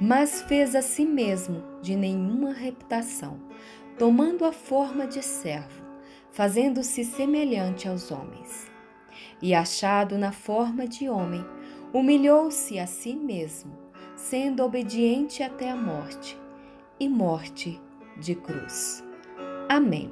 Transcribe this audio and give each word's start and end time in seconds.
mas 0.00 0.42
fez 0.42 0.74
a 0.74 0.82
si 0.82 1.04
mesmo 1.04 1.62
de 1.80 1.96
nenhuma 1.96 2.52
reputação, 2.52 3.38
tomando 3.98 4.44
a 4.44 4.52
forma 4.52 5.06
de 5.06 5.22
servo, 5.22 5.82
fazendo-se 6.30 7.04
semelhante 7.04 7.88
aos 7.88 8.10
homens. 8.10 8.70
E 9.40 9.54
achado 9.54 10.18
na 10.18 10.32
forma 10.32 10.86
de 10.86 11.08
homem, 11.08 11.44
humilhou-se 11.92 12.78
a 12.78 12.86
si 12.86 13.14
mesmo, 13.14 13.72
sendo 14.14 14.62
obediente 14.62 15.42
até 15.42 15.70
a 15.70 15.76
morte, 15.76 16.38
e 16.98 17.08
morte 17.08 17.80
de 18.18 18.34
cruz. 18.34 19.04
Amém. 19.68 20.10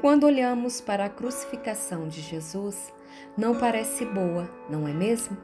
Quando 0.00 0.24
olhamos 0.24 0.80
para 0.80 1.06
a 1.06 1.10
crucificação 1.10 2.06
de 2.06 2.20
Jesus, 2.20 2.92
não 3.36 3.58
parece 3.58 4.04
boa, 4.04 4.48
não 4.70 4.86
é 4.86 4.92
mesmo? 4.92 5.36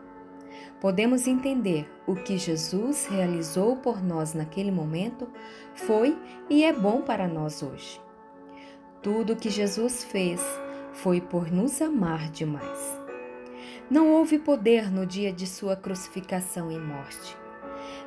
Podemos 0.80 1.26
entender 1.26 1.90
o 2.06 2.14
que 2.14 2.36
Jesus 2.36 3.06
realizou 3.06 3.76
por 3.76 4.02
nós 4.02 4.34
naquele 4.34 4.70
momento 4.70 5.28
foi 5.74 6.18
e 6.48 6.64
é 6.64 6.72
bom 6.72 7.02
para 7.02 7.26
nós 7.26 7.62
hoje. 7.62 8.00
Tudo 9.02 9.34
o 9.34 9.36
que 9.36 9.50
Jesus 9.50 10.04
fez 10.04 10.40
foi 10.92 11.20
por 11.20 11.50
nos 11.50 11.82
amar 11.82 12.30
demais. 12.30 13.00
Não 13.90 14.12
houve 14.12 14.38
poder 14.38 14.90
no 14.90 15.04
dia 15.04 15.32
de 15.32 15.46
sua 15.46 15.76
crucificação 15.76 16.70
e 16.70 16.78
morte. 16.78 17.36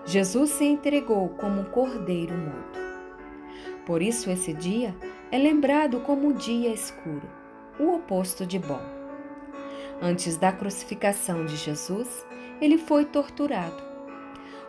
Jesus 0.06 0.52
se 0.52 0.66
entregou 0.66 1.30
como 1.30 1.62
um 1.62 1.66
cordeiro 1.66 2.34
mudo. 2.34 2.88
Por 3.86 4.02
isso, 4.02 4.30
esse 4.30 4.54
dia 4.54 4.95
é 5.32 5.38
lembrado 5.38 6.00
como 6.02 6.30
um 6.30 6.34
dia 6.34 6.73
escuro, 6.73 7.30
o 7.80 7.95
oposto 7.95 8.45
de 8.45 8.58
bom. 8.58 8.97
Antes 10.02 10.38
da 10.38 10.52
crucificação 10.52 11.45
de 11.45 11.56
Jesus, 11.56 12.26
ele 12.62 12.78
foi 12.78 13.06
torturado. 13.06 13.81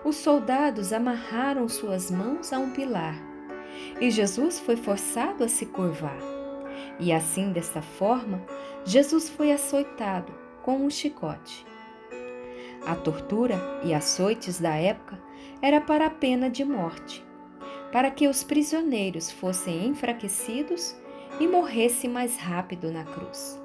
Os 0.05 0.17
soldados 0.17 0.93
amarraram 0.93 1.69
suas 1.69 2.11
mãos 2.11 2.53
a 2.53 2.59
um 2.59 2.71
pilar 2.71 3.29
e 4.01 4.11
Jesus 4.11 4.59
foi 4.59 4.77
forçado 4.77 5.45
a 5.45 5.49
se 5.49 5.67
curvar. 5.67 6.19
E 6.99 7.13
assim, 7.13 7.53
dessa 7.53 7.83
forma, 7.83 8.43
Jesus 8.85 9.29
foi 9.29 9.53
açoitado 9.53 10.33
com 10.63 10.77
um 10.77 10.91
chicote. 10.91 11.67
A 12.87 12.95
tortura 12.95 13.57
e 13.85 13.93
açoites 13.93 14.61
da 14.61 14.75
época 14.75 15.21
era 15.61 15.81
para 15.81 16.07
a 16.07 16.11
pena 16.11 16.49
de 16.49 16.65
morte, 16.65 17.25
para 17.93 18.11
que 18.11 18.29
os 18.29 18.45
prisioneiros 18.45 19.31
fossem 19.31 19.87
enfraquecidos 19.87 20.97
e 21.41 21.47
morressem 21.47 22.09
mais 22.09 22.37
rápido 22.37 22.91
na 22.91 23.05
cruz. 23.05 23.61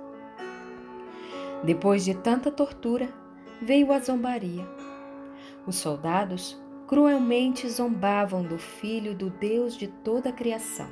Depois 1.64 2.04
de 2.04 2.14
tanta 2.14 2.52
tortura, 2.52 3.10
veio 3.62 3.92
a 3.94 4.00
zombaria. 4.00 4.68
Os 5.66 5.78
soldados 5.78 6.62
cruelmente 6.88 7.70
zombavam 7.70 8.44
do 8.44 8.58
Filho 8.58 9.16
do 9.16 9.30
Deus 9.30 9.76
de 9.78 9.88
toda 9.88 10.30
a 10.30 10.34
criação. 10.34 10.90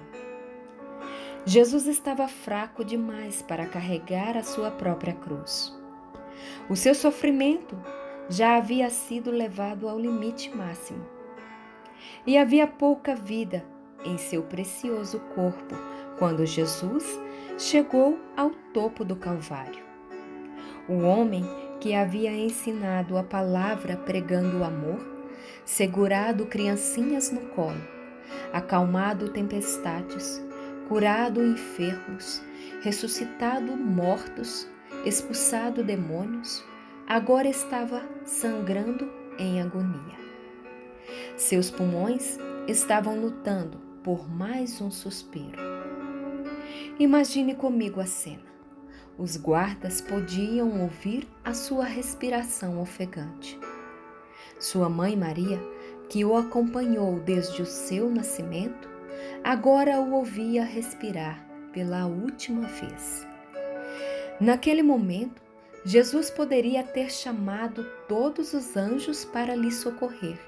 Jesus 1.46 1.88
estava 1.88 2.28
fraco 2.28 2.86
demais 2.86 3.42
para 3.42 3.66
carregar 3.66 4.38
a 4.38 4.44
sua 4.44 4.72
própria 4.72 5.14
cruz. 5.14 5.78
O 6.70 6.76
seu 6.76 6.96
sofrimento 6.96 7.78
já 8.30 8.56
havia 8.56 8.90
sido 8.90 9.30
levado 9.30 9.90
ao 9.90 10.00
limite 10.00 10.56
máximo. 10.56 11.06
E 12.26 12.38
havia 12.38 12.66
pouca 12.66 13.14
vida 13.14 13.66
em 14.06 14.18
seu 14.18 14.44
precioso 14.44 15.20
corpo 15.36 15.76
quando 16.18 16.46
Jesus 16.46 17.20
chegou 17.58 18.18
ao 18.38 18.52
topo 18.74 19.04
do 19.04 19.16
Calvário. 19.16 19.91
O 20.88 21.00
homem 21.00 21.46
que 21.80 21.94
havia 21.94 22.32
ensinado 22.32 23.18
a 23.18 23.24
palavra 23.24 23.98
pregando 23.98 24.60
o 24.60 24.64
amor, 24.64 25.00
segurado 25.66 26.46
criancinhas 26.46 27.32
no 27.32 27.42
colo, 27.50 27.82
acalmado 28.52 29.30
tempestades, 29.30 30.44
curado 30.88 31.44
enfermos, 31.44 32.42
ressuscitado 32.82 33.76
mortos, 33.78 34.68
expulsado 35.06 35.84
demônios, 35.84 36.64
agora 37.08 37.48
estava 37.48 38.04
sangrando 38.26 39.10
em 39.38 39.62
agonia. 39.62 40.20
Seus 41.36 41.72
pulmões 41.72 42.38
estavam 42.68 43.20
lutando 43.20 43.78
por 44.04 44.30
mais 44.30 44.82
um 44.82 44.92
suspiro. 44.92 45.60
Imagine 47.00 47.56
comigo 47.56 48.00
a 48.00 48.06
cena. 48.06 48.51
Os 49.22 49.38
guardas 49.38 50.02
podiam 50.02 50.82
ouvir 50.82 51.28
a 51.46 51.54
sua 51.54 51.86
respiração 51.86 52.82
ofegante. 52.82 53.60
Sua 54.60 54.90
mãe 54.90 55.16
Maria, 55.16 55.62
que 56.10 56.26
o 56.26 56.36
acompanhou 56.36 57.20
desde 57.20 57.62
o 57.62 57.66
seu 57.68 58.10
nascimento, 58.10 58.90
agora 59.44 60.02
o 60.02 60.14
ouvia 60.14 60.64
respirar 60.64 61.48
pela 61.72 62.08
última 62.08 62.64
vez. 62.68 63.28
Naquele 64.40 64.82
momento, 64.82 65.40
Jesus 65.86 66.32
poderia 66.32 66.82
ter 66.82 67.12
chamado 67.12 67.86
todos 68.08 68.56
os 68.56 68.76
anjos 68.76 69.24
para 69.24 69.54
lhe 69.54 69.72
socorrer. 69.72 70.40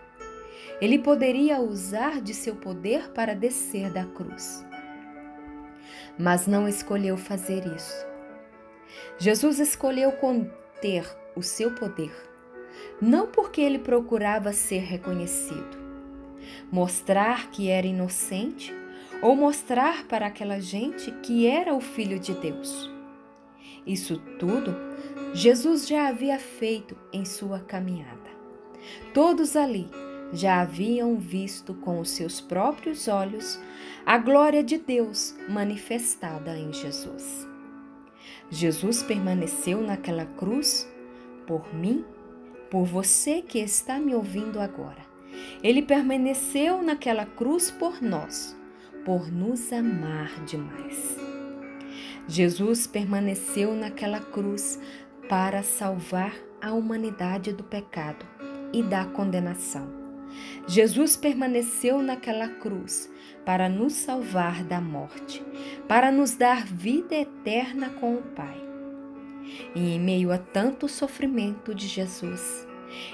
Ele 0.82 0.98
poderia 0.98 1.62
usar 1.62 2.20
de 2.20 2.34
seu 2.34 2.56
poder 2.56 3.12
para 3.12 3.36
descer 3.36 3.94
da 3.94 4.04
cruz. 4.04 4.66
Mas 6.18 6.48
não 6.48 6.68
escolheu 6.68 7.16
fazer 7.16 7.68
isso. 7.68 8.13
Jesus 9.18 9.60
escolheu 9.60 10.12
conter 10.14 11.06
o 11.36 11.42
seu 11.42 11.72
poder, 11.72 12.14
não 13.02 13.28
porque 13.28 13.62
ele 13.62 13.80
procurava 13.80 14.54
ser 14.54 14.80
reconhecido, 14.80 15.78
mostrar 16.72 17.50
que 17.52 17.70
era 17.70 17.88
inocente 17.88 18.74
ou 19.22 19.36
mostrar 19.36 20.06
para 20.06 20.28
aquela 20.28 20.60
gente 20.60 21.12
que 21.24 21.48
era 21.48 21.74
o 21.74 21.80
Filho 21.80 22.20
de 22.20 22.34
Deus. 22.34 22.92
Isso 23.86 24.18
tudo 24.40 24.76
Jesus 25.34 25.88
já 25.88 26.08
havia 26.08 26.38
feito 26.38 26.96
em 27.12 27.26
sua 27.26 27.60
caminhada. 27.60 28.22
Todos 29.14 29.56
ali 29.56 29.90
já 30.32 30.62
haviam 30.62 31.18
visto 31.18 31.74
com 31.74 32.00
os 32.00 32.10
seus 32.10 32.42
próprios 32.42 33.08
olhos 33.08 33.60
a 34.06 34.18
glória 34.18 34.64
de 34.64 34.78
Deus 34.78 35.36
manifestada 35.48 36.58
em 36.58 36.74
Jesus. 36.74 37.53
Jesus 38.54 39.02
permaneceu 39.02 39.82
naquela 39.82 40.28
cruz 40.28 40.88
por 41.48 41.74
mim, 41.74 42.06
por 42.70 42.86
você 42.86 43.42
que 43.42 43.58
está 43.58 43.98
me 44.00 44.14
ouvindo 44.14 44.60
agora. 44.60 45.02
Ele 45.64 45.82
permaneceu 45.82 46.84
naquela 46.84 47.26
cruz 47.26 47.72
por 47.72 48.00
nós, 48.00 48.56
por 49.04 49.32
nos 49.32 49.74
amar 49.74 50.30
demais. 50.46 51.18
Jesus 52.28 52.86
permaneceu 52.86 53.74
naquela 53.74 54.20
cruz 54.20 54.80
para 55.28 55.64
salvar 55.64 56.36
a 56.62 56.74
humanidade 56.74 57.54
do 57.54 57.64
pecado 57.64 58.24
e 58.72 58.84
da 58.84 59.04
condenação. 59.04 60.03
Jesus 60.68 61.16
permaneceu 61.16 62.02
naquela 62.02 62.48
cruz 62.48 63.12
para 63.46 63.68
nos 63.68 63.94
salvar 63.94 64.64
da 64.64 64.80
morte, 64.80 65.44
para 65.88 66.12
nos 66.12 66.36
dar 66.36 66.66
vida 66.66 67.16
eterna 67.16 67.90
com 67.90 68.16
o 68.16 68.22
Pai. 68.22 68.62
E 69.76 69.96
em 69.96 70.00
meio 70.00 70.32
a 70.32 70.38
tanto 70.38 70.88
sofrimento 70.88 71.76
de 71.76 71.88
Jesus, 71.88 72.68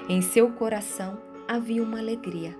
em 0.07 0.21
seu 0.21 0.51
coração 0.51 1.19
havia 1.47 1.81
uma 1.81 1.99
alegria. 1.99 2.55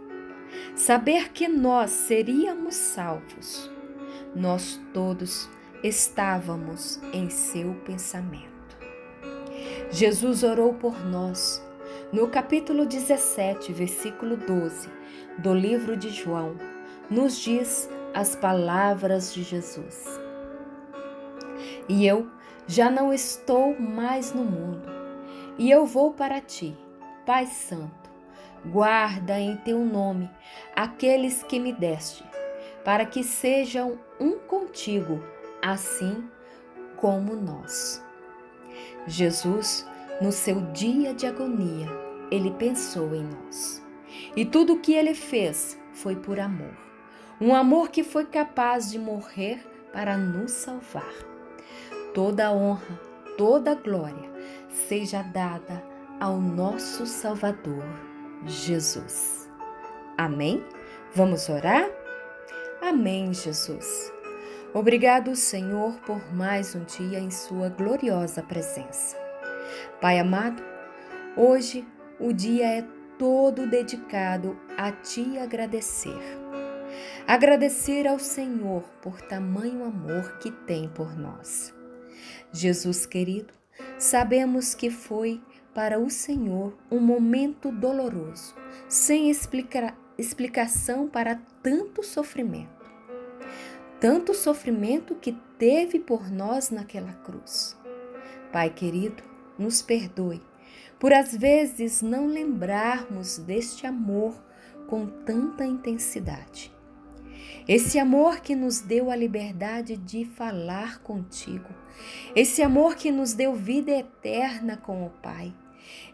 Saber 0.76 1.32
que 1.32 1.48
nós 1.48 1.92
seríamos 1.92 2.76
salvos. 2.76 3.70
Nós 4.36 4.80
todos 4.94 5.50
estávamos 5.84 7.00
em 7.14 7.30
seu 7.30 7.74
pensamento. 7.86 8.50
Jesus 9.92 10.44
orou 10.44 10.74
por 10.74 11.00
nós. 11.06 11.64
No 12.12 12.28
capítulo 12.28 12.88
17, 12.88 13.72
versículo 13.72 14.36
12 14.36 14.90
do 15.38 15.54
livro 15.54 15.96
de 15.96 16.10
João, 16.10 16.56
nos 17.08 17.38
diz 17.38 17.88
as 18.16 18.36
palavras 18.36 19.32
de 19.32 19.44
Jesus. 19.44 20.20
E 21.88 22.08
eu 22.08 22.28
já 22.66 22.90
não 22.90 23.14
estou 23.14 23.80
mais 23.80 24.34
no 24.34 24.44
mundo, 24.44 24.90
e 25.56 25.70
eu 25.70 25.86
vou 25.86 26.12
para 26.12 26.42
ti, 26.42 26.76
Pai 27.28 27.46
Santo. 27.46 28.10
guarda 28.66 29.40
em 29.40 29.56
teu 29.58 29.86
nome 29.86 30.32
aqueles 30.76 31.44
que 31.44 31.60
me 31.60 31.72
deste, 31.72 32.26
para 32.84 33.06
que 33.06 33.24
sejam 33.24 34.00
um 34.20 34.40
contigo, 34.40 35.24
assim 35.62 36.28
como 36.98 37.36
nós. 37.36 38.04
Jesus, 39.06 39.86
no 40.22 40.32
seu 40.32 40.60
dia 40.72 41.14
de 41.14 41.26
agonia, 41.26 41.88
ele 42.30 42.52
pensou 42.52 43.16
em 43.16 43.24
nós. 43.24 43.82
E 44.36 44.46
tudo 44.46 44.74
o 44.74 44.80
que 44.80 44.94
ele 44.94 45.14
fez 45.14 45.80
foi 45.94 46.16
por 46.16 46.40
amor. 46.40 46.74
Um 47.40 47.56
amor 47.56 47.90
que 47.90 48.04
foi 48.04 48.26
capaz 48.26 48.92
de 48.92 49.00
morrer 49.00 49.66
para 49.94 50.18
nos 50.18 50.52
salvar. 50.52 51.14
Toda 52.14 52.52
honra, 52.52 53.00
toda 53.38 53.76
glória 53.76 54.30
seja 54.70 55.22
dada 55.22 55.84
ao 56.20 56.38
nosso 56.38 57.06
Salvador, 57.06 57.84
Jesus. 58.46 59.50
Amém? 60.18 60.64
Vamos 61.16 61.48
orar? 61.48 61.90
Amém, 62.82 63.34
Jesus. 63.34 64.12
Obrigado, 64.74 65.36
Senhor, 65.36 65.94
por 66.06 66.34
mais 66.34 66.76
um 66.76 66.84
dia 66.84 67.20
em 67.20 67.32
Sua 67.32 67.70
gloriosa 67.70 68.44
presença. 68.44 69.29
Pai 70.02 70.20
amado, 70.20 70.64
hoje 71.36 71.86
o 72.20 72.34
dia 72.34 72.68
é 72.68 72.86
todo 73.18 73.68
dedicado 73.68 74.58
a 74.78 74.92
Te 74.92 75.38
agradecer. 75.38 76.18
Agradecer 77.28 78.08
ao 78.08 78.18
Senhor 78.18 78.84
por 79.02 79.22
tamanho 79.22 79.84
amor 79.84 80.40
que 80.40 80.52
tem 80.52 80.88
por 80.90 81.18
nós. 81.18 81.74
Jesus 82.52 83.06
querido, 83.06 83.54
sabemos 83.98 84.74
que 84.74 84.90
foi 84.90 85.42
para 85.74 86.00
o 86.00 86.10
Senhor 86.10 86.76
um 86.90 87.00
momento 87.00 87.72
doloroso, 87.72 88.56
sem 88.88 89.30
explicar, 89.30 89.96
explicação 90.18 91.08
para 91.08 91.40
tanto 91.62 92.04
sofrimento. 92.04 92.80
Tanto 94.00 94.34
sofrimento 94.34 95.14
que 95.16 95.34
teve 95.58 96.00
por 96.00 96.32
nós 96.32 96.70
naquela 96.70 97.14
cruz. 97.14 97.78
Pai 98.52 98.70
querido, 98.70 99.22
nos 99.60 99.82
perdoe. 99.82 100.42
Por 100.98 101.14
às 101.14 101.36
vezes 101.36 102.02
não 102.02 102.26
lembrarmos 102.26 103.38
deste 103.38 103.86
amor 103.86 104.34
com 104.88 105.06
tanta 105.06 105.66
intensidade. 105.66 106.74
Esse 107.68 108.00
amor 108.00 108.40
que 108.40 108.56
nos 108.56 108.80
deu 108.80 109.12
a 109.12 109.16
liberdade 109.16 109.96
de 109.96 110.26
falar 110.26 111.00
contigo, 111.04 111.70
esse 112.36 112.64
amor 112.64 112.96
que 112.96 113.12
nos 113.12 113.34
deu 113.34 113.54
vida 113.54 113.92
eterna 113.92 114.76
com 114.76 115.06
o 115.06 115.10
Pai, 115.10 115.54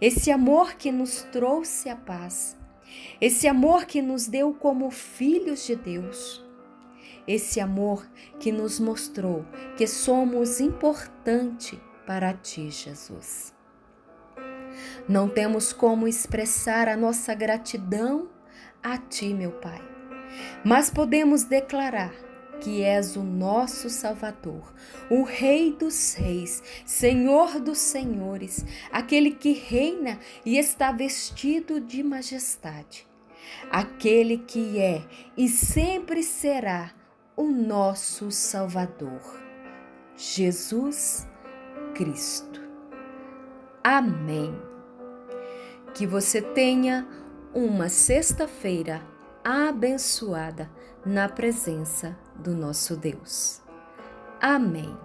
esse 0.01 0.31
amor 0.31 0.73
que 0.73 0.91
nos 0.91 1.23
trouxe 1.23 1.89
a 1.89 1.95
paz, 1.95 2.57
esse 3.21 3.47
amor 3.47 3.85
que 3.85 4.01
nos 4.01 4.27
deu 4.27 4.53
como 4.53 4.91
filhos 4.91 5.65
de 5.65 5.75
Deus, 5.75 6.43
esse 7.27 7.59
amor 7.59 8.05
que 8.39 8.51
nos 8.51 8.79
mostrou 8.79 9.45
que 9.77 9.87
somos 9.87 10.59
importante 10.59 11.79
para 12.05 12.33
ti, 12.33 12.69
Jesus. 12.69 13.53
Não 15.07 15.29
temos 15.29 15.71
como 15.71 16.07
expressar 16.07 16.87
a 16.87 16.97
nossa 16.97 17.33
gratidão 17.33 18.29
a 18.83 18.97
ti, 18.97 19.33
meu 19.33 19.51
Pai, 19.51 19.81
mas 20.63 20.89
podemos 20.89 21.43
declarar 21.43 22.13
que 22.61 22.81
és 22.81 23.15
o 23.15 23.23
nosso 23.23 23.89
Salvador, 23.89 24.73
o 25.09 25.23
Rei 25.23 25.71
dos 25.71 26.13
Reis, 26.13 26.63
Senhor 26.85 27.59
dos 27.59 27.77
Senhores, 27.77 28.65
aquele 28.91 29.31
que 29.31 29.51
reina 29.53 30.19
e 30.45 30.57
está 30.57 30.91
vestido 30.91 31.79
de 31.79 32.01
majestade, 32.01 33.07
aquele 33.69 34.37
que 34.37 34.79
é 34.79 35.05
e 35.37 35.47
sempre 35.47 36.23
será 36.23 36.93
o 37.35 37.43
nosso 37.43 38.31
Salvador, 38.31 39.21
Jesus 40.15 41.27
Cristo. 41.95 42.59
Amém. 43.81 44.53
Que 45.93 46.05
você 46.05 46.41
tenha 46.41 47.07
uma 47.53 47.87
sexta-feira 47.87 49.01
abençoada 49.41 50.69
na 51.05 51.29
presença 51.29 52.17
do 52.35 52.53
nosso 52.53 52.97
Deus. 52.97 53.61
Amém. 54.41 55.04